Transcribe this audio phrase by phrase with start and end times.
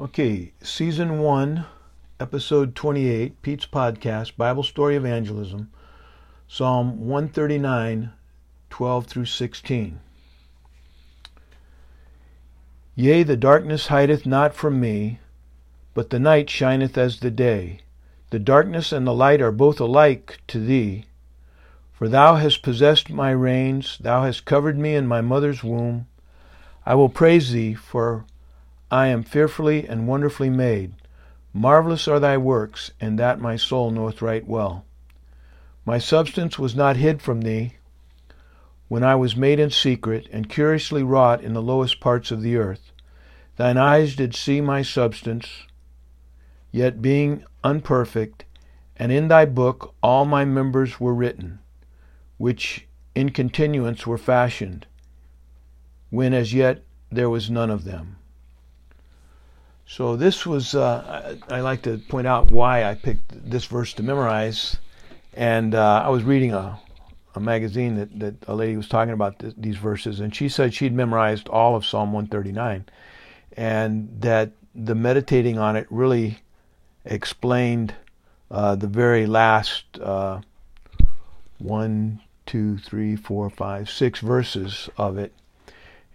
[0.00, 1.66] Okay, season one,
[2.18, 5.70] episode 28, Pete's podcast, Bible Story Evangelism,
[6.48, 8.10] Psalm 139,
[8.70, 10.00] 12 through 16.
[12.94, 15.18] Yea, the darkness hideth not from me,
[15.92, 17.80] but the night shineth as the day.
[18.30, 21.04] The darkness and the light are both alike to thee.
[21.92, 26.06] For thou hast possessed my reins, thou hast covered me in my mother's womb.
[26.86, 28.24] I will praise thee, for
[28.92, 30.92] I am fearfully and wonderfully made.
[31.54, 34.84] Marvelous are thy works, and that my soul knoweth right well.
[35.86, 37.76] My substance was not hid from thee
[38.88, 42.58] when I was made in secret, and curiously wrought in the lowest parts of the
[42.58, 42.92] earth.
[43.56, 45.66] Thine eyes did see my substance,
[46.70, 48.44] yet being unperfect,
[48.96, 51.60] and in thy book all my members were written,
[52.36, 54.86] which in continuance were fashioned,
[56.10, 58.18] when as yet there was none of them.
[59.94, 63.92] So this was, uh, I, I, like to point out why I picked this verse
[63.94, 64.78] to memorize.
[65.34, 66.80] And uh, I was reading a,
[67.34, 70.72] a magazine that, that a lady was talking about th- these verses, and she said
[70.72, 72.86] she'd memorized all of Psalm 139,
[73.54, 76.38] and that the meditating on it really
[77.04, 77.94] explained
[78.50, 80.40] uh, the very last uh,
[81.58, 85.34] one, two, three, four, five, six verses of it,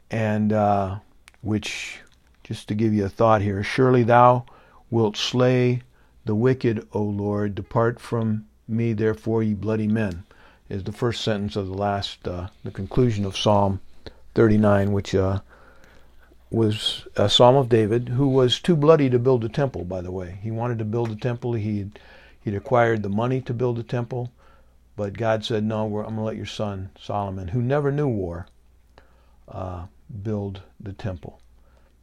[0.09, 0.97] and uh,
[1.41, 1.99] which
[2.47, 3.61] just to give you a thought here.
[3.61, 4.45] Surely thou
[4.89, 5.81] wilt slay
[6.23, 7.55] the wicked, O Lord.
[7.55, 10.23] Depart from me, therefore, ye bloody men,
[10.69, 13.81] is the first sentence of the last, uh, the conclusion of Psalm
[14.33, 15.41] 39, which uh,
[16.49, 20.11] was a Psalm of David, who was too bloody to build a temple, by the
[20.11, 20.39] way.
[20.41, 21.51] He wanted to build a temple.
[21.51, 21.99] He'd,
[22.39, 24.31] he'd acquired the money to build a temple,
[24.95, 28.47] but God said, no, I'm going to let your son, Solomon, who never knew war,
[29.49, 29.87] uh,
[30.23, 31.41] build the temple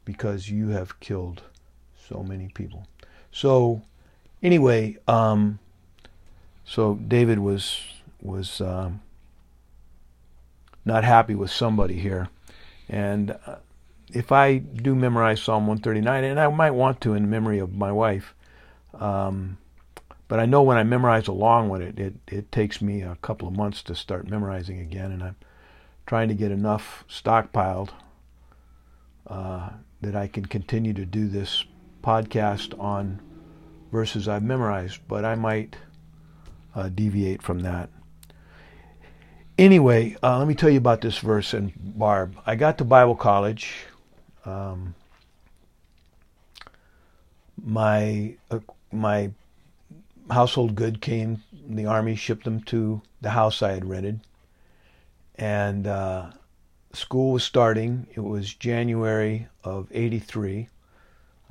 [0.04, 1.42] because you have killed
[2.08, 2.86] so many people.
[3.32, 3.82] So,
[4.42, 5.58] anyway, um,
[6.64, 7.80] so David was
[8.20, 9.02] was um,
[10.84, 12.28] not happy with somebody here,
[12.88, 13.56] and uh,
[14.12, 17.90] if I do memorize Psalm 139, and I might want to in memory of my
[17.90, 18.34] wife,
[18.94, 19.58] um,
[20.28, 23.48] but I know when I memorize along with it, it it takes me a couple
[23.48, 25.36] of months to start memorizing again, and I'm
[26.06, 27.90] trying to get enough stockpiled
[29.26, 29.70] uh,
[30.04, 31.64] that I can continue to do this
[32.02, 33.20] podcast on
[33.90, 35.76] verses I've memorized, but I might
[36.74, 37.88] uh, deviate from that.
[39.56, 42.36] Anyway, uh, let me tell you about this verse in Barb.
[42.44, 43.86] I got to Bible college.
[44.44, 44.94] Um,
[47.64, 48.58] my uh,
[48.92, 49.30] my
[50.28, 51.42] household good came.
[51.66, 54.20] The army shipped them to the house I had rented,
[55.36, 56.32] and uh,
[56.96, 58.06] school was starting.
[58.14, 60.68] It was January of 83.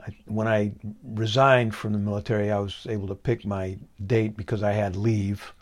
[0.02, 0.74] I, when I
[1.04, 5.54] resigned from the military, I was able to pick my date because I had leave,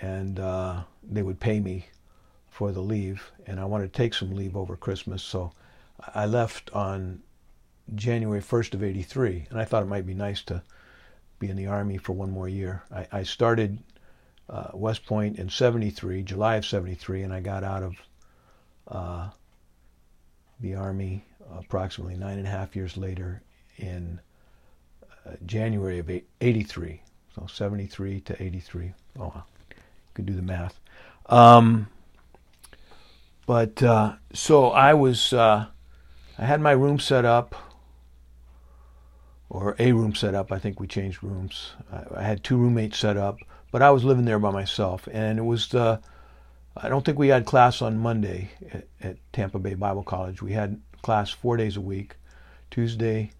[0.00, 1.86] and uh, they would pay me
[2.50, 3.32] for the leave.
[3.46, 5.52] And I wanted to take some leave over Christmas, so
[6.14, 7.22] I left on
[7.94, 9.46] January 1st of 83.
[9.50, 10.62] And I thought it might be nice to
[11.38, 12.82] be in the Army for one more year.
[12.92, 13.78] I, I started
[14.48, 17.96] uh, West Point in 73, July of 73, and I got out of
[18.88, 19.30] uh,
[20.60, 21.24] the Army
[21.58, 23.42] approximately nine and a half years later
[23.78, 24.20] in
[25.26, 27.02] uh, January of 83.
[27.34, 28.92] So 73 to 83.
[29.18, 29.76] Oh, you
[30.14, 30.78] could do the math.
[31.26, 31.88] Um,
[33.46, 35.66] but uh, so I was, uh,
[36.38, 37.54] I had my room set up,
[39.50, 40.50] or a room set up.
[40.50, 41.72] I think we changed rooms.
[41.92, 43.38] I, I had two roommates set up,
[43.70, 46.00] but I was living there by myself, and it was the
[46.76, 50.42] I don't think we had class on Monday at, at, Tampa Bay Bible College.
[50.42, 52.16] We had class four days a week
[52.70, 53.30] Tuesday,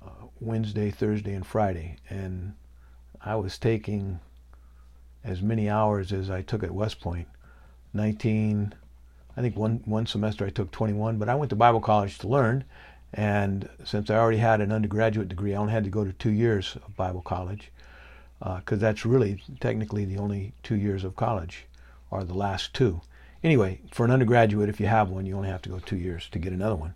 [0.00, 1.96] uh, Wednesday, Thursday, and Friday.
[2.08, 2.54] And
[3.24, 4.20] I was taking
[5.24, 7.26] as many hours as I took at West Point
[7.92, 8.72] 19.
[9.36, 12.28] I think one, one semester I took 21, but I went to Bible college to
[12.28, 12.64] learn.
[13.12, 16.30] And since I already had an undergraduate degree, I only had to go to two
[16.30, 17.72] years of Bible college
[18.38, 21.66] because uh, that's really technically the only two years of college
[22.12, 23.00] are the last two.
[23.42, 26.28] Anyway, for an undergraduate, if you have one, you only have to go two years
[26.30, 26.94] to get another one.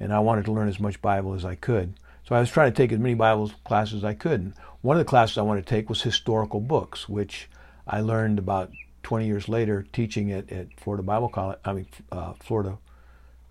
[0.00, 1.94] And I wanted to learn as much Bible as I could.
[2.26, 4.40] So I was trying to take as many Bible classes as I could.
[4.40, 7.48] And one of the classes I wanted to take was historical books, which
[7.86, 8.72] I learned about
[9.04, 12.78] 20 years later teaching it at Florida Bible College, I mean, uh, Florida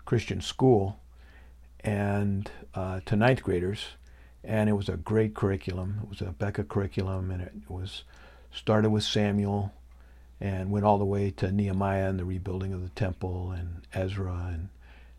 [0.04, 0.98] Christian School,
[1.80, 3.86] and uh, to ninth graders.
[4.44, 6.00] And it was a great curriculum.
[6.02, 8.04] It was A Beka curriculum, and it was
[8.52, 9.72] started with Samuel
[10.40, 14.50] and went all the way to Nehemiah and the rebuilding of the temple and Ezra
[14.52, 14.68] and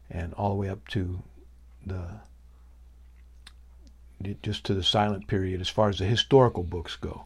[0.10, 1.22] and all the way up to
[1.86, 2.08] the
[4.42, 7.26] just to the silent period as far as the historical books go.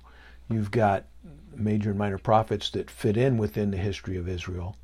[0.49, 1.05] You've got
[1.55, 4.75] major and minor prophets that fit in within the history of Israel.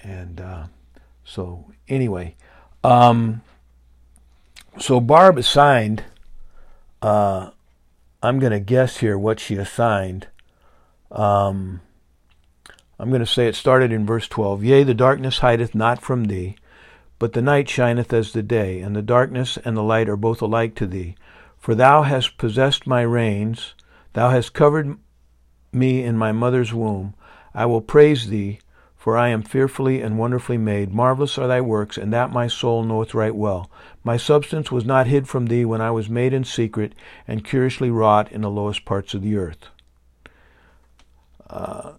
[0.00, 0.66] And uh,
[1.24, 2.34] so, anyway,
[2.82, 3.42] um,
[4.78, 6.04] so Barb assigned,
[7.00, 7.50] uh,
[8.22, 10.26] I'm going to guess here what she assigned.
[11.10, 11.80] Um,
[12.98, 14.62] I'm going to say it started in verse 12.
[14.62, 16.56] Yea, the darkness hideth not from thee,
[17.18, 20.40] but the night shineth as the day, and the darkness and the light are both
[20.40, 21.16] alike to thee.
[21.58, 23.74] For thou hast possessed my reins,
[24.12, 24.98] thou hast covered
[25.72, 27.14] me in my mother's womb.
[27.52, 28.60] I will praise thee,
[28.96, 30.94] for I am fearfully and wonderfully made.
[30.94, 33.70] Marvelous are thy works, and that my soul knoweth right well.
[34.02, 36.94] My substance was not hid from thee when I was made in secret
[37.26, 39.68] and curiously wrought in the lowest parts of the earth.
[41.50, 41.92] Uh,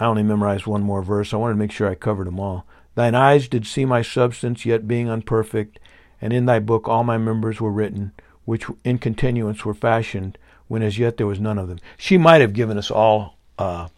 [0.00, 1.32] I only memorized one more verse.
[1.32, 2.64] I wanted to make sure I covered them all.
[2.94, 5.78] Thine eyes did see my substance, yet being unperfect,
[6.20, 8.12] and in thy book all my members were written,
[8.46, 10.38] which in continuance were fashioned,
[10.68, 11.78] when as yet there was none of them.
[11.96, 13.88] She might have given us all uh,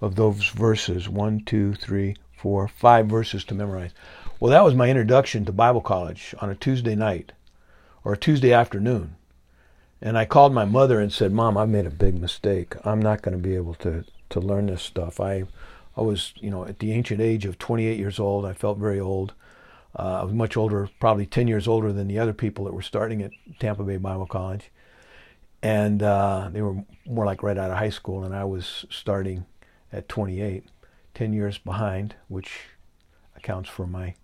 [0.00, 3.92] of those verses one, two, three, four, five verses to memorize.
[4.40, 7.30] Well, that was my introduction to Bible college on a Tuesday night
[8.02, 9.14] or a Tuesday afternoon.
[10.00, 12.74] And I called my mother and said, Mom, I've made a big mistake.
[12.84, 15.20] I'm not going to be able to, to learn this stuff.
[15.20, 15.44] I
[15.96, 18.46] I was, you know, at the ancient age of 28 years old.
[18.46, 19.34] I felt very old.
[19.98, 22.82] Uh, I was much older, probably 10 years older than the other people that were
[22.82, 24.70] starting at Tampa Bay Bible College.
[25.62, 29.44] And uh, they were more like right out of high school, and I was starting
[29.92, 30.64] at 28,
[31.14, 32.60] 10 years behind, which
[33.36, 34.14] accounts for my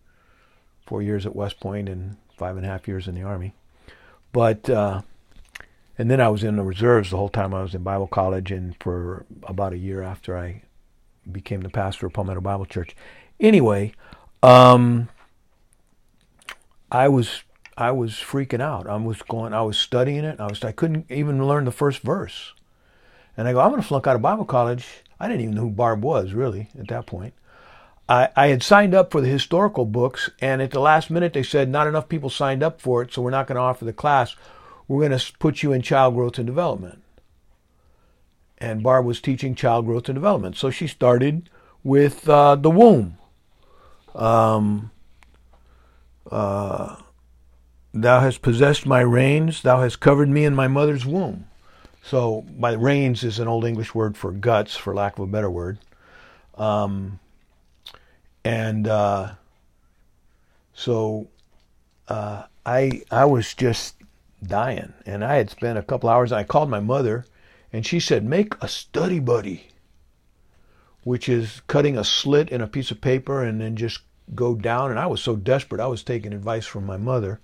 [0.87, 3.55] four years at West Point and five and a half years in the Army.
[4.33, 5.03] But, uh,
[5.99, 8.51] and then I was in the reserves the whole time I was in Bible college,
[8.53, 10.63] and for about a year after I
[11.31, 12.97] became the pastor of Palmetto Bible Church.
[13.41, 13.93] Anyway,
[14.43, 15.09] um,
[16.91, 17.43] I was
[17.77, 18.87] I was freaking out.
[18.87, 19.53] I was going.
[19.53, 20.41] I was studying it.
[20.41, 20.63] I was.
[20.65, 22.55] I couldn't even learn the first verse.
[23.37, 24.85] And I go, I'm going to flunk out of Bible college.
[25.21, 27.35] I didn't even know who Barb was really at that point.
[28.09, 31.45] I, I had signed up for the historical books, and at the last minute they
[31.45, 33.93] said not enough people signed up for it, so we're not going to offer the
[33.93, 34.35] class.
[34.89, 37.03] We're going to put you in child growth and development
[38.61, 40.57] and Barb was teaching child growth and development.
[40.57, 41.49] So she started
[41.85, 43.17] with uh, the womb.
[44.15, 44.91] Um,
[46.31, 46.97] uh,
[47.95, 51.47] thou hast possessed my reins, thou hast covered me in my mother's womb.
[52.03, 55.51] So, my reins is an old English word for guts, for lack of a better
[55.51, 55.79] word.
[56.55, 57.19] Um,
[58.45, 59.33] and uh,
[60.73, 61.29] so
[62.07, 63.97] uh, I I was just
[64.43, 66.33] dying, and I had spent a couple hours.
[66.33, 67.25] I called my mother
[67.73, 69.69] and she said, Make a study buddy,
[71.03, 74.01] which is cutting a slit in a piece of paper and then just
[74.35, 74.91] go down.
[74.91, 77.41] And I was so desperate, I was taking advice from my mother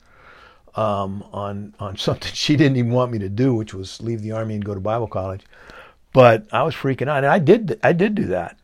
[0.76, 4.32] um, on, on something she didn't even want me to do, which was leave the
[4.32, 5.42] Army and go to Bible college.
[6.12, 7.24] But I was freaking out.
[7.24, 8.58] And I did, I did do that.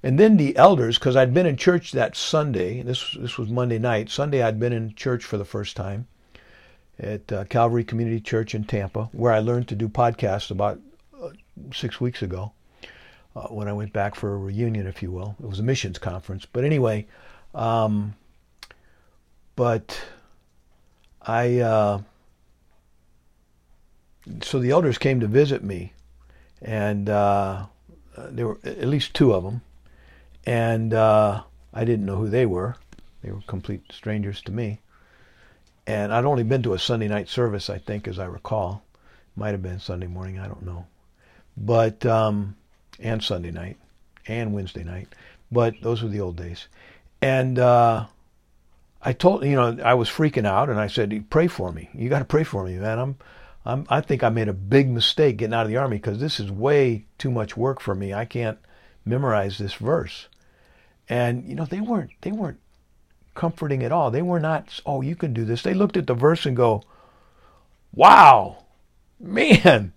[0.00, 3.80] And then the elders, because I'd been in church that Sunday, this, this was Monday
[3.80, 4.10] night.
[4.10, 6.06] Sunday, I'd been in church for the first time
[7.00, 10.80] at uh, Calvary Community Church in Tampa, where I learned to do podcasts about
[11.20, 11.30] uh,
[11.72, 12.52] six weeks ago
[13.36, 15.36] uh, when I went back for a reunion, if you will.
[15.40, 16.46] It was a missions conference.
[16.46, 17.06] But anyway,
[17.54, 18.14] um,
[19.54, 20.00] but
[21.22, 22.02] I, uh,
[24.42, 25.92] so the elders came to visit me,
[26.60, 27.66] and uh,
[28.16, 29.62] there were at least two of them,
[30.44, 32.76] and uh, I didn't know who they were.
[33.22, 34.80] They were complete strangers to me
[35.88, 38.84] and I'd only been to a Sunday night service, I think, as I recall.
[39.34, 40.86] Might have been Sunday morning, I don't know.
[41.56, 42.56] But, um,
[43.00, 43.78] and Sunday night,
[44.26, 45.08] and Wednesday night.
[45.50, 46.68] But those were the old days.
[47.22, 48.04] And uh,
[49.00, 51.88] I told, you know, I was freaking out, and I said, pray for me.
[51.94, 52.98] You got to pray for me, man.
[52.98, 53.16] I'm,
[53.64, 56.38] I'm, I think I made a big mistake getting out of the army because this
[56.38, 58.12] is way too much work for me.
[58.12, 58.58] I can't
[59.06, 60.28] memorize this verse.
[61.08, 62.60] And, you know, they weren't, they weren't
[63.38, 64.10] comforting at all.
[64.10, 65.62] They were not, oh, you can do this.
[65.62, 66.82] They looked at the verse and go,
[67.94, 68.64] wow,
[69.20, 69.92] man,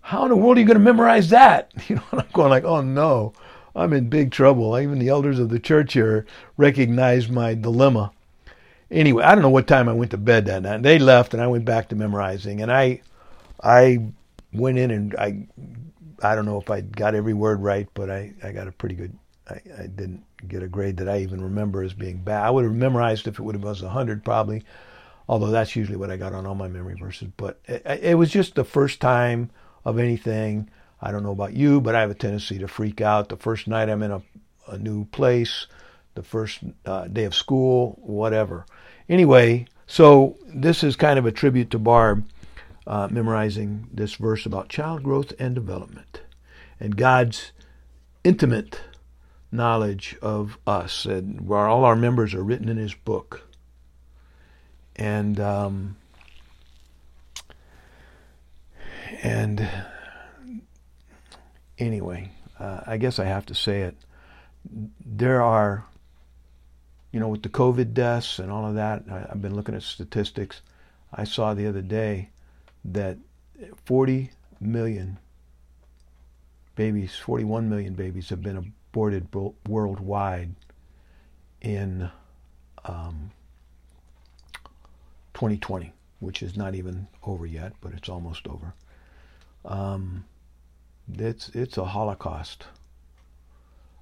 [0.00, 1.72] how in the world are you going to memorize that?
[1.88, 3.34] You know, I'm going like, oh no,
[3.74, 4.76] I'm in big trouble.
[4.78, 8.10] Even the elders of the church here recognize my dilemma.
[8.90, 10.82] Anyway, I don't know what time I went to bed that night.
[10.82, 12.60] They left, and I went back to memorizing.
[12.60, 13.00] And I,
[13.62, 14.00] I
[14.52, 15.46] went in and I,
[16.20, 18.96] I don't know if I got every word right, but I, I got a pretty
[18.96, 19.16] good.
[19.48, 22.44] I, I didn't get a grade that I even remember as being bad.
[22.44, 24.64] I would have memorized if it would have been 100 probably,
[25.28, 27.28] although that's usually what I got on all my memory verses.
[27.36, 29.50] But it, it was just the first time
[29.84, 30.68] of anything.
[31.00, 33.28] I don't know about you, but I have a tendency to freak out.
[33.28, 34.22] The first night I'm in a,
[34.68, 35.66] a new place,
[36.14, 38.66] the first uh, day of school, whatever.
[39.08, 42.24] Anyway, so this is kind of a tribute to Barb.
[42.86, 46.22] uh, memorizing this verse about child growth and development
[46.80, 47.52] and God's
[48.24, 48.80] intimate
[49.52, 53.46] knowledge of us, and where all our members are written in His book.
[54.96, 55.96] And um,
[59.22, 59.68] and
[61.78, 63.96] anyway, uh, I guess I have to say it.
[65.04, 65.84] There are,
[67.10, 69.82] you know, with the COVID deaths and all of that, I, I've been looking at
[69.82, 70.62] statistics.
[71.12, 72.30] I saw the other day
[72.84, 73.18] that
[73.84, 74.30] 40
[74.60, 75.18] million
[76.74, 79.26] babies, 41 million babies, have been aborted
[79.66, 80.54] worldwide
[81.62, 82.10] in
[82.84, 83.30] um,
[85.32, 88.74] 2020, which is not even over yet, but it's almost over.
[89.64, 90.24] Um,
[91.16, 92.66] it's it's a Holocaust.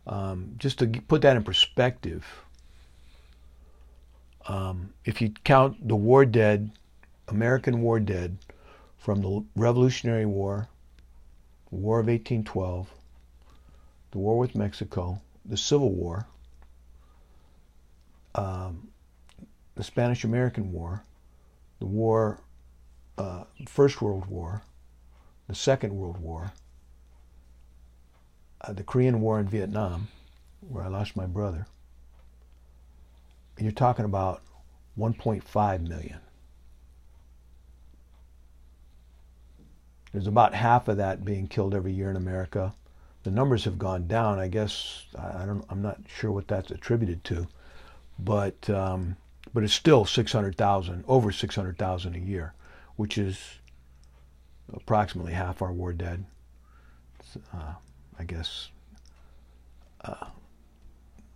[0.06, 2.26] Um, just to put that in perspective,
[4.48, 6.72] um, if you count the war dead,
[7.28, 8.38] American war dead,
[8.98, 10.68] from the Revolutionary War,
[11.70, 12.92] War of 1812,
[14.10, 16.26] the war with Mexico, the Civil War,
[18.34, 18.88] um,
[19.74, 21.02] the Spanish American War,
[21.78, 22.40] the War,
[23.18, 24.62] uh, First World War,
[25.48, 26.52] the Second World War,
[28.60, 30.08] uh, the Korean War in Vietnam,
[30.60, 31.66] where I lost my brother.
[33.58, 34.42] You're talking about
[34.98, 36.18] 1.5 million.
[40.12, 42.74] There's about half of that being killed every year in America.
[43.22, 44.38] The numbers have gone down.
[44.38, 45.64] I guess I don't.
[45.68, 47.46] I'm not sure what that's attributed to,
[48.18, 49.16] but um,
[49.52, 52.54] but it's still 600,000, over 600,000 a year,
[52.96, 53.38] which is
[54.72, 56.24] approximately half our war dead.
[57.54, 57.74] Uh,
[58.18, 58.70] I guess
[60.04, 60.26] uh,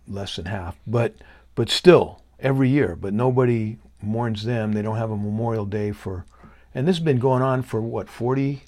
[0.07, 1.15] less than half, but
[1.53, 2.95] but still every year.
[2.95, 4.73] But nobody mourns them.
[4.73, 6.25] They don't have a Memorial Day for
[6.75, 8.63] and this has been going on for what, 40?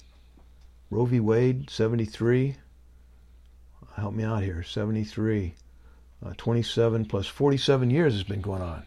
[0.90, 1.20] Roe v.
[1.20, 2.56] Wade, 73.
[3.98, 5.54] Help me out here, 73.
[6.24, 8.82] Uh, 27 plus 47 years has been going on.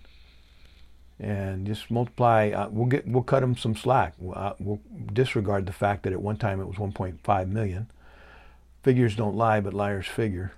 [1.19, 4.13] And just multiply, uh, we'll get, we'll cut them some slack.
[4.17, 4.81] We'll, uh, we'll
[5.13, 7.89] disregard the fact that at one time it was 1.5 million.
[8.83, 10.53] Figures don't lie, but liars figure.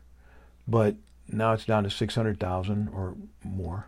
[0.67, 0.95] But
[1.27, 3.87] now it's down to 600,000 or more.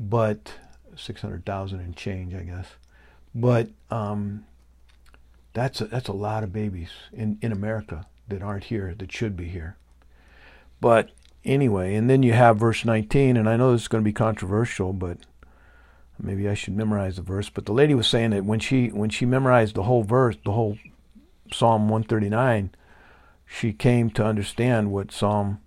[0.00, 0.54] But
[0.96, 2.66] 600,000 and change, I guess.
[3.34, 4.46] But um,
[5.52, 9.36] that's a, that's a lot of babies in, in America that aren't here that should
[9.36, 9.76] be here.
[10.80, 11.10] But
[11.44, 14.12] anyway, and then you have verse 19, and I know this is going to be
[14.12, 15.18] controversial, but
[16.18, 17.48] maybe I should memorize the verse.
[17.48, 20.52] But the lady was saying that when she when she memorized the whole verse, the
[20.52, 20.78] whole
[21.52, 22.70] Psalm 139,
[23.46, 25.60] she came to understand what Psalm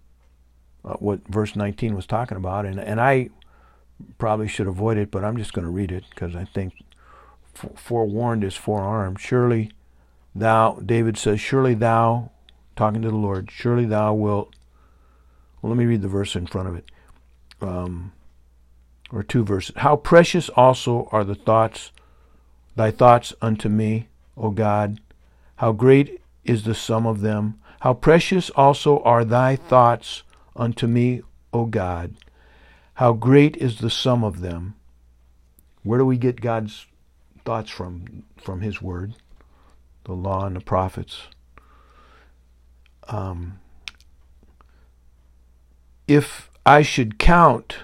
[0.84, 3.30] uh, what verse 19 was talking about, and and I
[4.18, 6.74] probably should avoid it, but I'm just going to read it because I think
[7.76, 9.20] forewarned is forearmed.
[9.20, 9.72] Surely
[10.36, 12.32] thou, David says, surely thou,
[12.78, 14.56] talking to the Lord, surely thou wilt.
[15.62, 16.86] Well, let me read the verse in front of it,
[17.62, 18.14] um,
[19.12, 19.76] or two verses.
[19.78, 21.92] How precious also are the thoughts,
[22.76, 24.08] thy thoughts unto me,
[24.38, 25.02] O God.
[25.58, 27.60] How great is the sum of them.
[27.82, 30.24] How precious also are thy thoughts
[30.56, 32.16] unto me, O God.
[32.96, 34.76] How great is the sum of them.
[35.84, 36.86] Where do we get God's
[37.48, 39.16] thoughts from from His Word,
[40.04, 41.28] the law and the prophets.
[43.08, 43.60] Um,
[46.08, 47.78] if I should count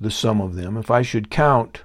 [0.00, 1.82] the sum of them, if I should count,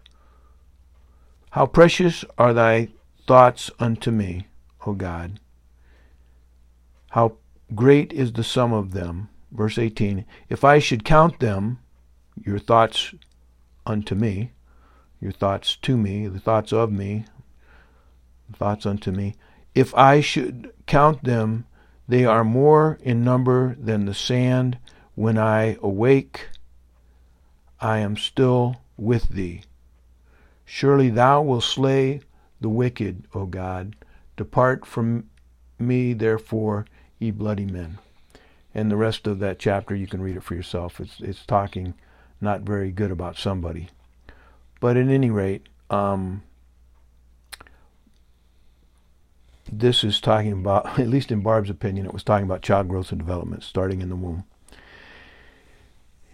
[1.52, 2.90] how precious are thy
[3.28, 4.48] thoughts unto me,
[4.86, 5.40] O God.
[7.10, 7.34] How
[7.76, 9.30] great is the sum of them.
[9.52, 11.80] Verse 18 If I should count them,
[12.42, 13.14] your thoughts
[13.86, 14.52] unto me,
[15.20, 17.26] your thoughts to me, the thoughts of me,
[18.56, 19.36] thoughts unto me.
[19.76, 21.66] If I should count them,
[22.12, 24.78] they are more in number than the sand.
[25.16, 26.50] When I awake,
[27.80, 29.62] I am still with thee.
[30.66, 32.20] Surely thou wilt slay
[32.60, 33.96] the wicked, O God.
[34.36, 35.30] Depart from
[35.80, 36.86] me, therefore,
[37.18, 37.98] ye bloody men.
[38.76, 41.00] And the rest of that chapter, you can read it for yourself.
[41.00, 41.94] It's, it's talking
[42.42, 43.88] not very good about somebody.
[44.82, 46.44] But at any rate, um,
[49.72, 53.12] this is talking about, at least in Barb's opinion, it was talking about child growth
[53.12, 54.44] and development starting in the womb.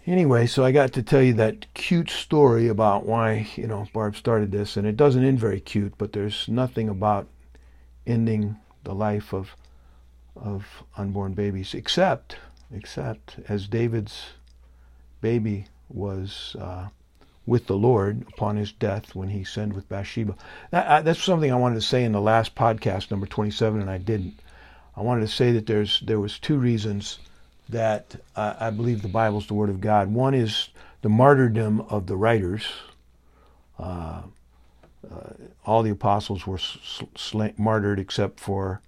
[0.06, 4.16] Anyway, so I got to tell you that cute story about why, you know, Barb
[4.16, 7.28] started this, and it doesn't end very cute, but there's nothing about
[8.06, 9.54] ending the life of
[10.34, 12.36] of unborn babies except
[12.72, 14.30] except as David's
[15.20, 16.88] baby was uh,
[17.48, 20.36] with the Lord upon his death when he sinned with Bathsheba.
[20.70, 23.90] That, I, that's something I wanted to say in the last podcast, number 27, and
[23.90, 24.34] I didn't.
[24.94, 27.18] I wanted to say that there's there was two reasons
[27.70, 30.12] that I believe the Bible's the Word of God.
[30.12, 30.68] One is
[31.02, 32.66] the martyrdom of the writers.
[33.78, 34.22] Uh,
[35.10, 35.30] uh,
[35.64, 38.82] all the apostles were sl- martyred except for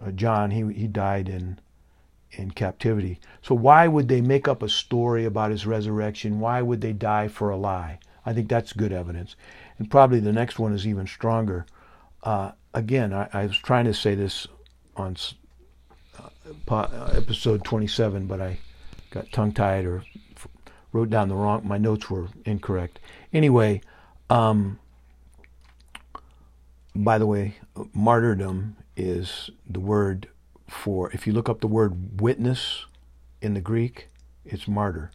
[0.00, 0.50] uh, John.
[0.50, 1.60] He he died in
[2.32, 3.20] in captivity.
[3.42, 6.40] So why would they make up a story about his resurrection?
[6.40, 7.98] Why would they die for a lie?
[8.26, 9.36] I think that's good evidence.
[9.78, 11.66] And probably the next one is even stronger.
[12.22, 14.46] Uh, again, I, I, was trying to say this
[14.96, 15.16] on
[16.68, 18.58] uh, episode 27, but I
[19.10, 20.04] got tongue tied or
[20.92, 21.66] wrote down the wrong.
[21.66, 22.98] My notes were incorrect.
[23.32, 23.80] Anyway,
[24.28, 24.78] um,
[26.94, 27.56] by the way,
[27.94, 30.28] martyrdom is the word
[30.68, 32.84] for, if you look up the word witness
[33.40, 34.08] in the Greek,
[34.44, 35.10] it's martyr.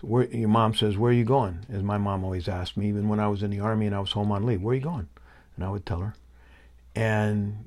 [0.00, 1.66] So where, your mom says, where are you going?
[1.72, 4.00] As my mom always asked me, even when I was in the army and I
[4.00, 5.08] was home on leave, where are you going?
[5.56, 6.14] And I would tell her.
[6.94, 7.64] And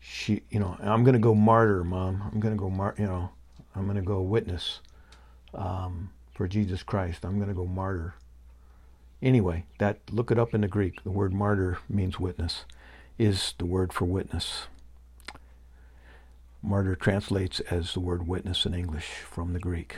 [0.00, 2.30] she, you know, I'm going to go martyr, mom.
[2.32, 3.30] I'm going to go, mar- you know,
[3.74, 4.80] I'm going to go witness
[5.54, 7.24] um, for Jesus Christ.
[7.24, 8.14] I'm going to go martyr.
[9.22, 11.02] Anyway, that look it up in the Greek.
[11.02, 12.64] The word martyr means witness,
[13.18, 14.66] is the word for witness.
[16.64, 19.96] Martyr translates as the word witness in English from the Greek.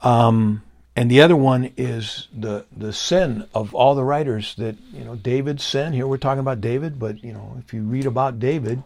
[0.00, 0.62] Um,
[0.94, 5.14] and the other one is the the sin of all the writers that you know
[5.14, 5.92] David's sin.
[5.92, 8.82] Here we're talking about David, but you know if you read about David,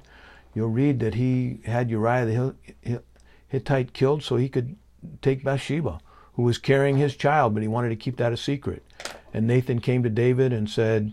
[0.54, 3.02] you'll read that he had Uriah the
[3.48, 4.76] Hittite killed so he could
[5.22, 6.00] take Bathsheba,
[6.34, 8.84] who was carrying his child, but he wanted to keep that a secret.
[9.32, 11.12] And Nathan came to David and said,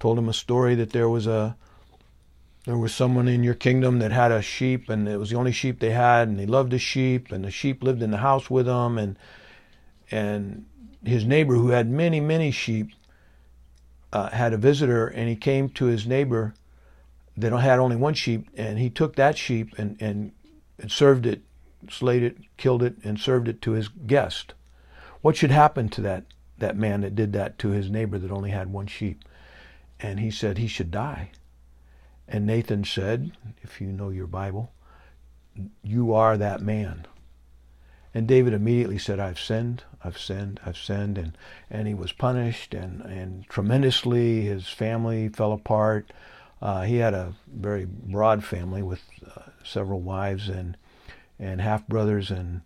[0.00, 1.56] told him a story that there was a
[2.68, 5.52] there was someone in your kingdom that had a sheep and it was the only
[5.52, 8.50] sheep they had and he loved the sheep and the sheep lived in the house
[8.50, 9.18] with him and
[10.10, 10.66] and
[11.02, 12.90] his neighbor who had many many sheep
[14.12, 16.52] uh, had a visitor and he came to his neighbor
[17.38, 20.32] that had only one sheep and he took that sheep and and,
[20.78, 21.40] and served it
[21.88, 24.52] slayed it killed it and served it to his guest.
[25.22, 26.24] What should happen to that
[26.58, 29.24] that man that did that to his neighbor that only had one sheep?
[29.98, 31.30] And he said he should die
[32.28, 34.72] and Nathan said, if you know your Bible,
[35.82, 37.06] you are that man.
[38.14, 41.18] And David immediately said, I've sinned, I've sinned, I've sinned.
[41.18, 41.36] And,
[41.70, 44.42] and he was punished and, and tremendously.
[44.42, 46.12] His family fell apart.
[46.60, 50.76] Uh, he had a very broad family with uh, several wives and,
[51.38, 52.62] and half brothers, and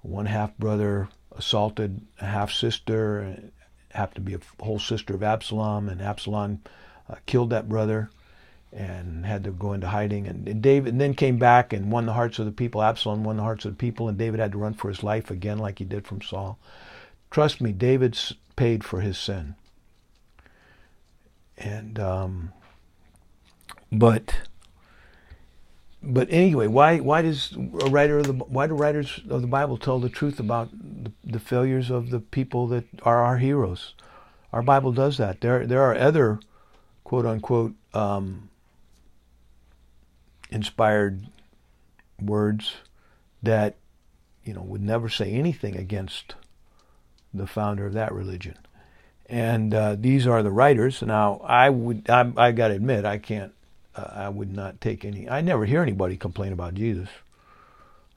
[0.00, 3.36] one half brother assaulted a half sister,
[3.90, 6.62] happened to be a whole sister of Absalom, and Absalom
[7.08, 8.10] uh, killed that brother
[8.72, 10.26] and had to go into hiding.
[10.26, 12.82] And, and, David and then came back and won the hearts of the people.
[12.82, 15.30] Absalom won the hearts of the people, and David had to run for his life
[15.30, 16.58] again, like he did from Saul.
[17.30, 19.54] Trust me, David's paid for his sin.
[21.58, 22.52] And um,
[23.90, 24.34] but
[26.02, 29.76] but anyway, why why does a writer of the why do writers of the Bible
[29.76, 33.94] tell the truth about the, the failures of the people that are our heroes?
[34.52, 35.40] Our Bible does that.
[35.40, 36.40] There there are other
[37.04, 38.48] quote unquote um,
[40.52, 41.26] inspired
[42.20, 42.76] words
[43.42, 43.74] that
[44.44, 46.34] you know would never say anything against
[47.34, 48.56] the founder of that religion.
[49.26, 51.00] And uh, these are the writers.
[51.00, 53.52] Now, I would, I, I got to admit, I can't,
[53.96, 55.28] uh, I would not take any.
[55.28, 57.08] I never hear anybody complain about Jesus.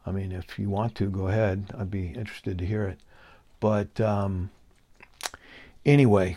[0.06, 1.74] I mean, if you want to, go ahead.
[1.78, 3.00] I'd be interested to hear it.
[3.62, 4.52] But um,
[5.86, 6.36] anyway,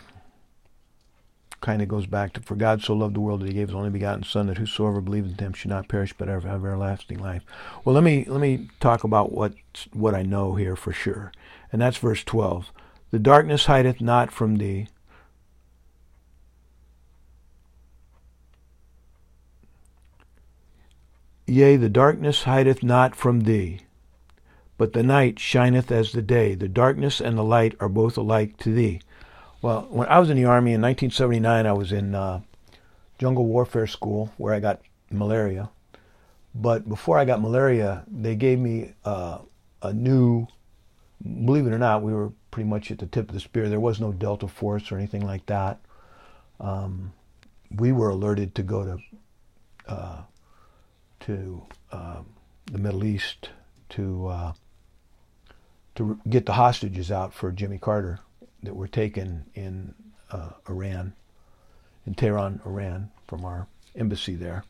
[1.61, 3.75] kind of goes back to, For God so loved the world that he gave his
[3.75, 7.43] only begotten Son, that whosoever believes in him should not perish but have everlasting life.
[7.83, 9.53] Well, let me, let me talk about what,
[9.93, 11.31] what I know here for sure.
[11.71, 12.71] And that's verse 12.
[13.11, 14.87] The darkness hideth not from thee.
[21.49, 23.79] Yea, the darkness hideth not from thee,
[24.77, 26.53] but the night shineth as the day.
[26.53, 29.01] The darkness and the light are both alike to thee.
[29.61, 32.39] Well, when I was in the Army in 1979, I was in uh,
[33.17, 35.69] jungle warfare school where I got malaria.
[36.55, 39.39] But before I got malaria, they gave me uh,
[39.81, 40.47] a new,
[41.21, 43.67] believe it or not, we were pretty much at the tip of the spear.
[43.67, 45.79] There was no Delta Force or anything like that.
[46.61, 47.11] Um,
[47.69, 50.21] we were alerted to go to uh,
[51.21, 52.21] to uh,
[52.71, 53.49] the Middle East
[53.89, 54.53] to uh,
[55.95, 58.19] to get the hostages out for Jimmy Carter
[58.63, 59.93] that were taken in
[60.31, 61.13] uh, Iran,
[62.05, 64.63] in Tehran, Iran, from our embassy there.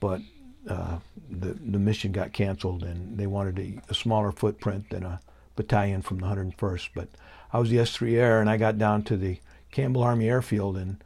[0.00, 0.20] But
[0.68, 0.98] uh,
[1.30, 5.20] the the mission got canceled, and they wanted a, a, smaller footprint than a
[5.56, 6.90] battalion from the 101st.
[6.94, 7.08] But
[7.52, 9.38] I was the S3 Air, and I got down to the
[9.70, 11.02] Campbell Army Airfield, and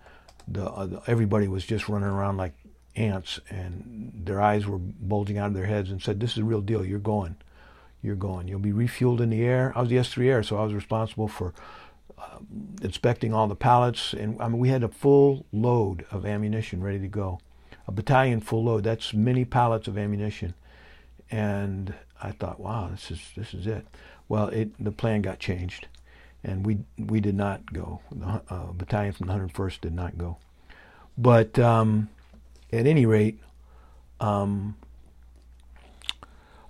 [0.48, 2.54] the, uh, the, everybody was just running around like
[2.96, 6.44] ants, and their eyes were bulging out of their heads, and said, "This is a
[6.44, 6.84] real deal.
[6.84, 7.36] You're going,
[8.02, 8.48] you're going.
[8.48, 11.28] You'll be refueled in the air." I was the S3 Air, so I was responsible
[11.28, 11.54] for
[12.82, 16.98] inspecting all the pallets, and I mean we had a full load of ammunition ready
[17.00, 17.40] to go,
[17.86, 18.84] a battalion full load.
[18.84, 20.54] That's many pallets of ammunition,
[21.30, 23.86] and I thought, wow, this is this is it.
[24.28, 25.88] Well, it the plan got changed,
[26.42, 28.00] and we we did not go.
[28.10, 30.38] The uh, battalion from the 101st did not go,
[31.16, 32.08] but um,
[32.72, 33.40] at any rate,
[34.20, 34.76] um,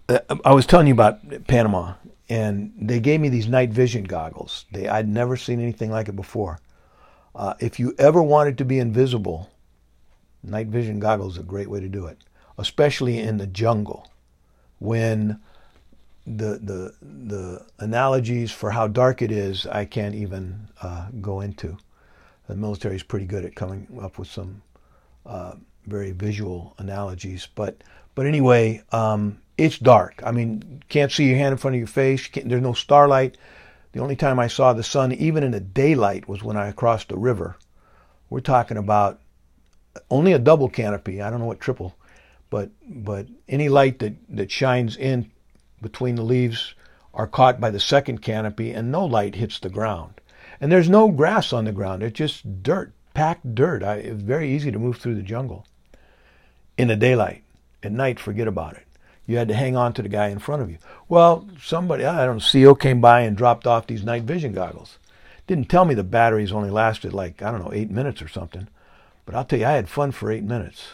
[0.09, 1.95] uh, I was telling you about Panama,
[2.29, 4.65] and they gave me these night vision goggles.
[4.73, 6.59] They I'd never seen anything like it before.
[7.35, 9.51] Uh, if you ever wanted to be invisible,
[10.43, 12.19] night vision goggles are a great way to do it,
[12.59, 14.09] especially in the jungle
[14.79, 15.41] when
[16.27, 21.77] the the the analogies for how dark it is I can't even uh, go into.
[22.49, 24.63] The military is pretty good at coming up with some
[25.27, 25.55] uh,
[25.87, 27.83] very visual analogies, but
[28.15, 30.23] but anyway, um, it's dark.
[30.25, 32.29] I mean, can't see your hand in front of your face.
[32.33, 33.37] there's no starlight.
[33.93, 37.09] The only time I saw the sun, even in the daylight, was when I crossed
[37.09, 37.57] the river.
[38.29, 39.21] We're talking about
[40.11, 41.23] only a double canopy.
[41.23, 41.95] I don't know what triple,
[42.51, 45.31] but but any light that that shines in
[45.81, 46.75] between the leaves
[47.12, 50.21] are caught by the second canopy, and no light hits the ground.
[50.61, 52.03] And there's no grass on the ground.
[52.03, 53.85] It's just dirt, packed dirt.
[53.85, 55.67] I, it's very easy to move through the jungle
[56.77, 57.43] in the daylight.
[57.83, 58.84] At night, forget about it.
[59.27, 60.79] You had to hang on to the guy in front of you.
[61.09, 64.99] Well, somebody, I don't know, CO came by and dropped off these night vision goggles.
[65.47, 68.69] Didn't tell me the batteries only lasted like, I don't know, eight minutes or something.
[69.25, 70.89] But I'll tell you, I had fun for eight minutes.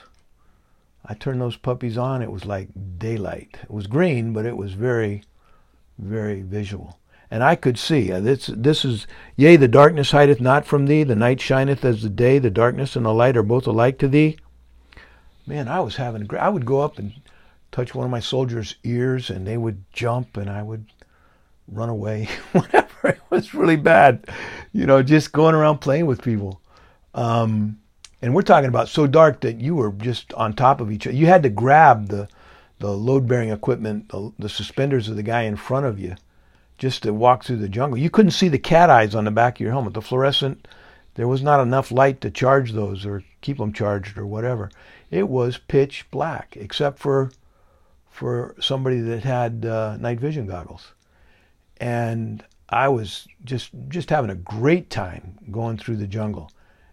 [1.05, 2.23] I turned those puppies on.
[2.23, 3.59] It was like daylight.
[3.62, 5.23] It was green, but it was very,
[5.99, 6.99] very visual.
[7.31, 8.12] And I could see.
[8.12, 12.03] Uh, this, this is, yea, the darkness hideth not from thee, the night shineth as
[12.03, 14.37] the day, the darkness and the light are both alike to thee.
[15.47, 17.12] Man, I was having a great, I would go up and
[17.72, 20.87] touch one of my soldiers' ears, and they would jump, and I would
[21.68, 22.88] run away, whatever.
[23.04, 24.26] It was really bad,
[24.72, 26.61] you know, just going around playing with people.
[27.14, 27.78] Um,
[28.22, 31.16] and we're talking about so dark that you were just on top of each other.
[31.16, 32.28] You had to grab the
[32.80, 36.16] the load bearing equipment, the, the, suspenders of the guy in front of you,
[36.78, 37.98] just to walk through the jungle.
[37.98, 39.92] You couldn't see the cat eyes on the back of your helmet.
[39.92, 40.66] The fluorescent,
[41.14, 44.70] there was not enough light to charge those or keep them charged or whatever.
[45.11, 47.30] It was pitch black, except for
[48.11, 50.92] for somebody that had uh, night vision goggles,
[51.79, 56.51] and I was just just having a great time going through the jungle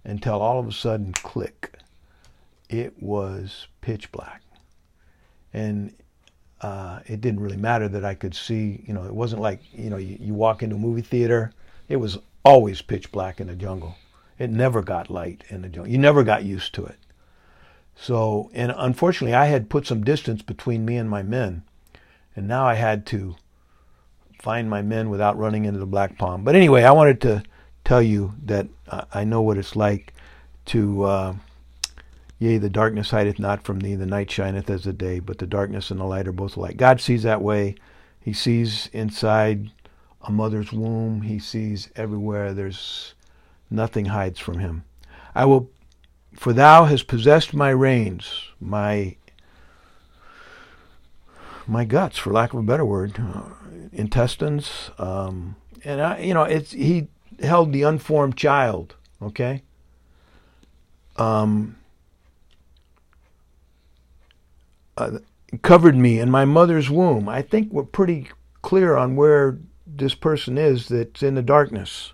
[0.07, 1.77] until all of a sudden, click,
[2.69, 4.41] it was pitch black.
[5.53, 5.93] And
[6.61, 9.89] uh, it didn't really matter that I could see, you know, it wasn't like, you
[9.89, 11.51] know, you, you walk into a movie theater,
[11.89, 13.95] it was always pitch black in the jungle.
[14.39, 15.91] It never got light in the jungle.
[15.91, 16.97] You never got used to it.
[17.99, 21.63] So, and unfortunately, I had put some distance between me and my men,
[22.35, 23.35] and now I had to
[24.39, 26.43] find my men without running into the black palm.
[26.43, 27.43] But anyway, I wanted to
[27.83, 28.67] tell you that
[29.11, 30.13] I know what it's like
[30.65, 31.35] to, uh,
[32.37, 35.47] yea, the darkness hideth not from thee, the night shineth as the day, but the
[35.47, 36.77] darkness and the light are both alike.
[36.77, 37.75] God sees that way.
[38.19, 39.71] He sees inside
[40.21, 41.21] a mother's womb.
[41.21, 42.53] He sees everywhere.
[42.53, 43.15] There's
[43.71, 44.83] nothing hides from him.
[45.33, 45.69] I will,
[46.37, 49.17] for thou hast possessed my reins, my
[51.65, 53.21] my guts, for lack of a better word,
[53.91, 57.07] intestines, um, and I, you know, it's he
[57.41, 59.63] held the unformed child, okay?
[61.17, 61.75] Um,
[64.95, 65.17] uh,
[65.63, 67.27] covered me in my mother's womb.
[67.27, 68.29] I think we're pretty
[68.61, 72.13] clear on where this person is that's in the darkness.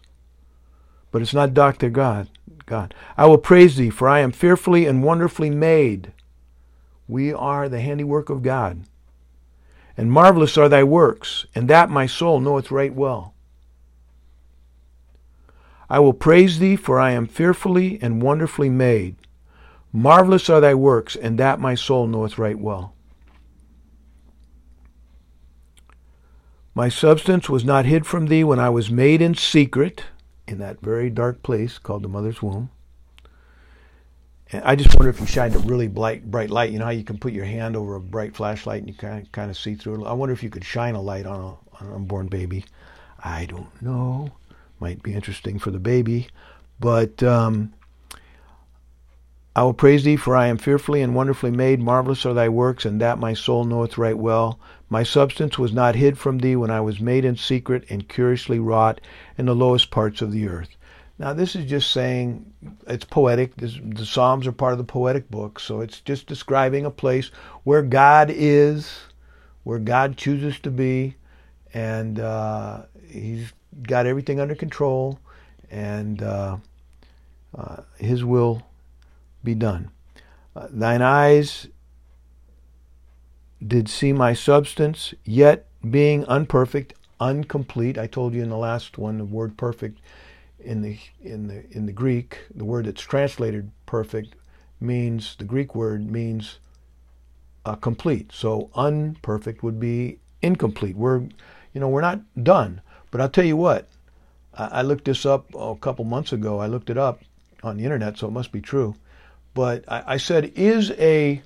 [1.12, 1.90] But it's not Dr.
[1.90, 2.30] God.
[2.74, 2.96] God.
[3.16, 6.12] I will praise thee, for I am fearfully and wonderfully made.
[7.08, 8.86] We are the handiwork of God.
[9.96, 13.36] And marvelous are thy works, and that my soul knoweth right well.
[15.88, 19.18] I will praise thee, for I am fearfully and wonderfully made.
[19.92, 22.96] Marvelous are thy works, and that my soul knoweth right well.
[26.74, 30.06] My substance was not hid from thee when I was made in secret
[30.48, 32.70] in that very dark place called the mother's womb.
[34.52, 36.72] And I just wonder if you shined a really bright, bright light.
[36.72, 39.26] You know how you can put your hand over a bright flashlight and you kind
[39.26, 40.08] of, kind of see through it?
[40.08, 42.66] I wonder if you could shine a light on, a, on an unborn baby.
[43.24, 44.32] I don't know
[44.84, 46.28] might be interesting for the baby.
[46.80, 47.74] But um,
[49.56, 51.80] I will praise thee, for I am fearfully and wonderfully made.
[51.80, 54.60] Marvelous are thy works, and that my soul knoweth right well.
[54.89, 58.60] My substance was not hid from thee when I was made in secret and curiously
[58.60, 59.02] wrought
[59.38, 60.76] in the lowest parts of the earth.
[61.17, 62.54] Now, this is just saying
[62.88, 63.56] it's poetic.
[63.56, 67.32] The Psalms are part of the poetic book, so it's just describing a place
[67.63, 69.00] where God is,
[69.63, 71.15] where God chooses to be,
[71.74, 75.19] and uh, He's got everything under control,
[75.69, 76.58] and uh,
[77.56, 78.63] uh, His will
[79.43, 79.91] be done.
[80.56, 81.67] Uh, thine eyes
[83.67, 87.97] did see my substance, yet being unperfect, incomplete.
[87.97, 89.99] I told you in the last one the word perfect
[90.60, 94.36] in the in the in the Greek, the word that's translated perfect
[94.80, 96.60] means the Greek word means
[97.65, 98.32] uh, complete.
[98.32, 100.95] So unperfect would be incomplete.
[100.95, 102.82] We're you know we're not done.
[103.12, 103.88] But I'll tell you what.
[104.56, 106.60] I, I looked this up oh, a couple months ago.
[106.60, 107.21] I looked it up
[107.62, 108.95] on the internet, so it must be true.
[109.54, 111.41] But I, I said, is a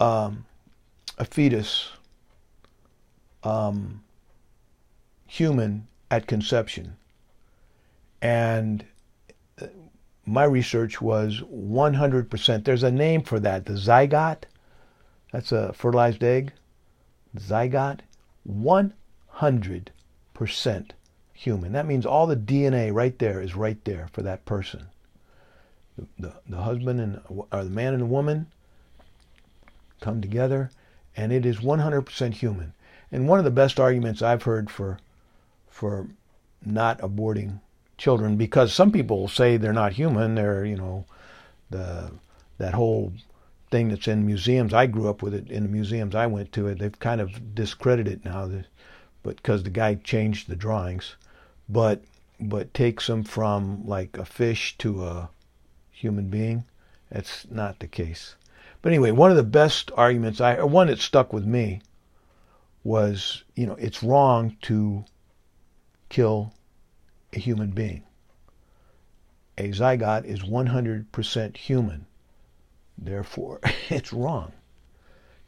[0.00, 0.44] um,
[1.18, 1.90] a fetus
[3.42, 4.02] um,
[5.26, 6.96] human at conception?
[8.22, 8.84] And
[9.60, 9.66] uh,
[10.26, 12.64] my research was 100%.
[12.64, 14.44] There's a name for that, the zygote.
[15.32, 16.52] That's a fertilized egg.
[17.36, 18.00] Zygote.
[18.48, 20.90] 100%
[21.32, 21.72] human.
[21.72, 24.88] That means all the DNA right there is right there for that person
[25.96, 28.46] the, the, the husband and or the man and the woman
[30.00, 30.70] come together,
[31.16, 32.72] and it is 100% human.
[33.12, 34.98] And one of the best arguments I've heard for
[35.68, 36.08] for
[36.64, 37.60] not aborting
[37.98, 41.04] children, because some people say they're not human, they're you know
[41.70, 42.10] the
[42.58, 43.12] that whole
[43.70, 44.72] thing that's in museums.
[44.72, 46.68] I grew up with it in the museums I went to.
[46.68, 48.50] It they've kind of discredited it now,
[49.22, 51.16] but because the guy changed the drawings,
[51.68, 52.02] but
[52.40, 55.30] but takes them from like a fish to a
[55.90, 56.64] human being.
[57.10, 58.34] That's not the case.
[58.84, 61.80] But anyway, one of the best arguments I, or one that stuck with me,
[62.82, 65.06] was you know it's wrong to
[66.10, 66.52] kill
[67.32, 68.02] a human being.
[69.56, 72.04] A zygote is 100% human.
[72.98, 74.52] Therefore, it's wrong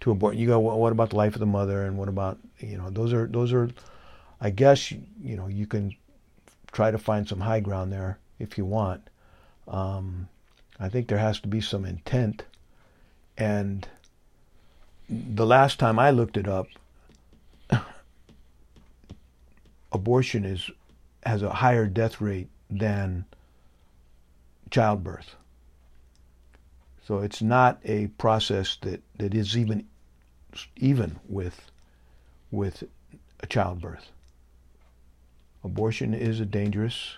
[0.01, 0.37] to abort.
[0.37, 2.89] You go, well, what about the life of the mother, and what about you know
[2.89, 3.69] those are those are,
[4.41, 5.95] I guess you know you can
[6.73, 9.11] try to find some high ground there if you want.
[9.69, 10.27] Um,
[10.81, 12.43] I think there has to be some intent.
[13.37, 13.87] And
[15.09, 16.69] the last time I looked it up,
[19.93, 20.71] abortion is
[21.25, 23.25] has a higher death rate than
[24.71, 25.35] childbirth.
[27.05, 29.87] So it's not a process that, that is even
[30.77, 31.71] even with
[32.51, 32.85] with
[33.41, 34.11] a childbirth.
[35.63, 37.17] Abortion is a dangerous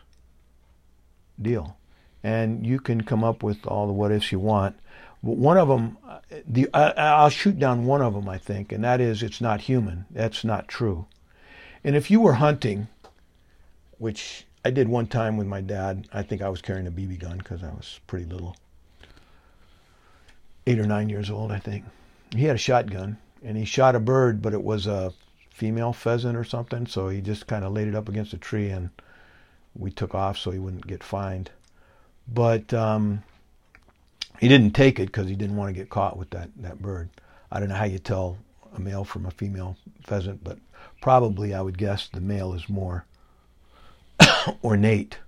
[1.40, 1.76] deal
[2.22, 4.76] and you can come up with all the what ifs you want.
[5.20, 5.98] One of them,
[6.46, 9.62] the I, will shoot down one of them, I think, and that is it's not
[9.62, 10.06] human.
[10.10, 11.06] That's not true.
[11.82, 12.88] And if you were hunting,
[13.98, 17.18] which I did one time with my dad, I think I was carrying a BB
[17.18, 18.56] gun because I was pretty little,
[20.66, 21.84] eight or nine years old, I think.
[22.34, 25.12] He had a shotgun and he shot a bird, but it was a
[25.50, 26.86] female pheasant or something.
[26.86, 28.90] So he just kind of laid it up against a tree and
[29.74, 31.50] we took off so he wouldn't get fined.
[32.26, 33.22] But um,
[34.38, 37.08] he didn't take it because he didn't want to get caught with that, that bird.
[37.50, 38.38] I don't know how you tell
[38.74, 40.58] a male from a female pheasant, but
[41.00, 43.04] probably I would guess the male is more
[44.64, 45.18] ornate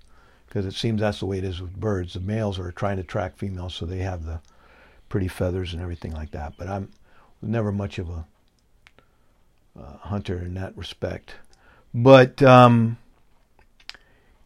[0.47, 2.15] because it seems that's the way it is with birds.
[2.15, 4.41] The males are trying to attract females, so they have the
[5.09, 6.55] pretty feathers and everything like that.
[6.57, 6.91] But I'm
[7.41, 8.27] never much of a
[9.79, 11.35] uh, hunter in that respect.
[11.95, 12.99] But um,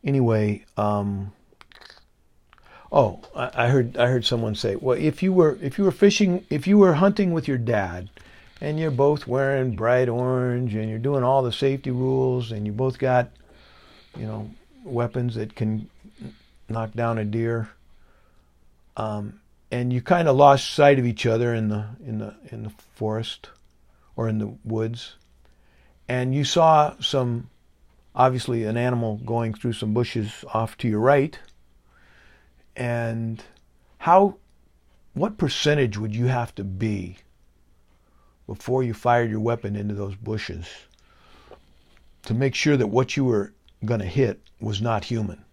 [0.04, 1.32] anyway, um,
[2.96, 6.46] Oh, I heard I heard someone say, well, if you were if you were fishing,
[6.48, 8.08] if you were hunting with your dad,
[8.60, 12.72] and you're both wearing bright orange, and you're doing all the safety rules, and you
[12.72, 13.30] both got,
[14.16, 14.48] you know,
[14.84, 15.90] weapons that can
[16.68, 17.68] knock down a deer,
[18.96, 19.40] um,
[19.72, 22.72] and you kind of lost sight of each other in the in the in the
[22.94, 23.50] forest
[24.14, 25.16] or in the woods,
[26.08, 27.50] and you saw some
[28.14, 31.40] obviously an animal going through some bushes off to your right
[32.76, 33.42] and
[33.98, 34.36] how
[35.14, 37.16] what percentage would you have to be
[38.46, 40.68] before you fired your weapon into those bushes
[42.22, 43.52] to make sure that what you were
[43.84, 45.44] going to hit was not human?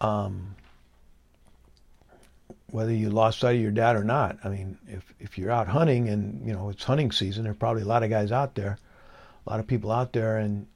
[0.00, 0.54] Um,
[2.70, 4.38] whether you lost sight of your dad or not.
[4.44, 7.56] I mean, if if you're out hunting and you know it's hunting season, there are
[7.56, 8.78] probably a lot of guys out there,
[9.46, 10.66] a lot of people out there, and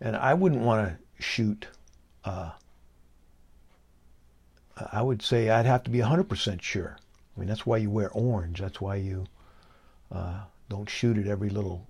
[0.00, 1.66] and I wouldn't want to shoot
[2.24, 2.50] uh,
[4.92, 6.96] I would say I'd have to be 100% sure.
[7.36, 8.60] I mean, that's why you wear orange.
[8.60, 9.26] That's why you
[10.10, 11.86] uh, don't shoot at every little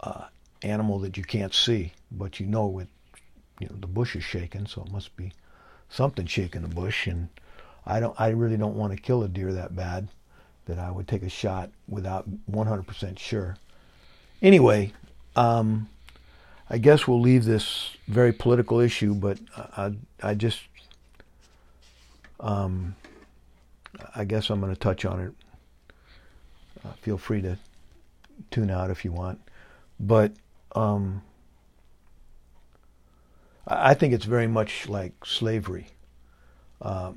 [0.00, 0.24] uh,
[0.62, 2.88] animal that you can't see, but you know it.
[3.58, 5.32] You know the bush is shaking, so it must be
[5.90, 7.06] something shaking the bush.
[7.06, 7.28] And
[7.84, 8.18] I don't.
[8.18, 10.08] I really don't want to kill a deer that bad
[10.66, 13.56] that I would take a shot without 100% sure.
[14.40, 14.92] Anyway,
[15.36, 15.88] um,
[16.72, 20.60] I guess we'll leave this very political issue, but I, I just,
[22.38, 22.94] um,
[24.14, 25.32] I guess I'm going to touch on it.
[26.84, 27.58] Uh, feel free to
[28.52, 29.40] tune out if you want,
[29.98, 30.32] but
[30.76, 31.22] um,
[33.66, 35.88] I think it's very much like slavery.
[36.80, 37.12] Uh,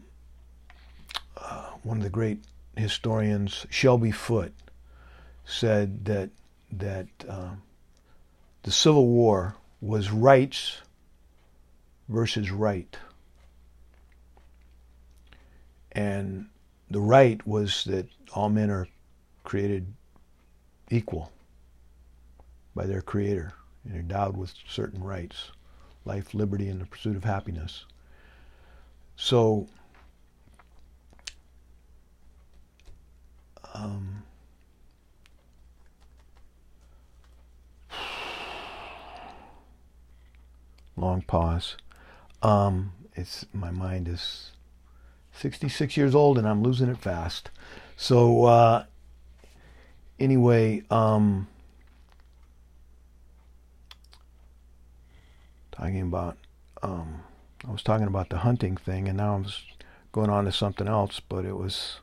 [1.38, 2.40] uh, one of the great
[2.76, 4.54] historians, Shelby Foote,
[5.46, 6.32] said that
[6.72, 7.52] that uh,
[8.64, 10.82] the Civil War was rights
[12.10, 12.98] versus right,
[15.92, 16.48] and
[16.90, 18.88] the right was that all men are
[19.44, 19.94] created
[20.90, 21.32] equal
[22.76, 23.54] by their Creator
[23.86, 25.52] and endowed with certain rights
[26.06, 27.86] life, liberty, and the pursuit of happiness.
[29.16, 29.68] So,
[33.74, 34.24] um,
[40.96, 41.78] long pause.
[42.42, 44.52] Um, it's my mind is
[45.34, 47.50] 66 years old and I'm losing it fast.
[47.96, 48.86] So uh,
[50.20, 51.48] anyway, um,
[55.72, 56.38] talking about
[56.82, 57.24] um,
[57.68, 59.46] I was talking about the hunting thing, and now I'm
[60.12, 61.20] going on to something else.
[61.20, 62.00] But it was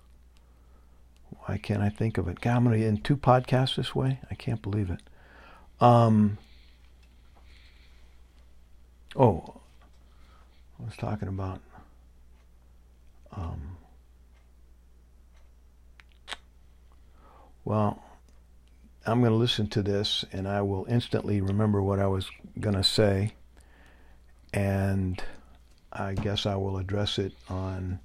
[1.44, 2.40] why can't I think of it?
[2.40, 4.20] God, I'm to end two podcasts this way.
[4.30, 5.00] I can't believe it.
[5.80, 6.38] Um,
[9.16, 9.60] oh,
[10.78, 11.60] I was talking about.
[13.32, 13.76] Um,
[17.64, 18.02] well,
[19.06, 22.76] I'm going to listen to this and I will instantly remember what I was going
[22.76, 23.32] to say.
[24.52, 25.22] And
[25.92, 28.00] I guess I will address it on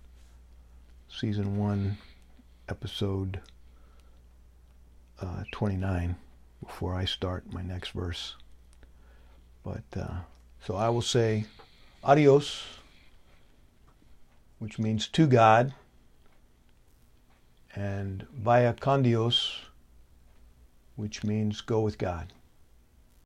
[1.09, 1.97] season one,
[2.69, 3.39] episode
[5.21, 6.15] uh, 29,
[6.65, 8.35] before I start my next verse.
[9.63, 10.17] But uh,
[10.65, 11.45] so I will say
[12.03, 12.63] adios,
[14.57, 15.73] which means to God,
[17.75, 19.61] and vaya con Dios,
[20.95, 22.33] which means go with God.